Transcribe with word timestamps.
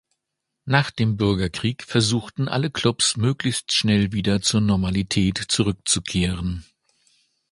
Nach 0.65 0.89
dem 0.89 1.15
Bürgerkrieg 1.15 1.83
versuchten 1.83 2.47
alle 2.47 2.71
Klubs 2.71 3.17
möglichst 3.17 3.71
schnell 3.73 4.11
wieder 4.11 4.41
zur 4.41 4.59
Normalität 4.61 5.37
zurückzukehren. 5.37 6.65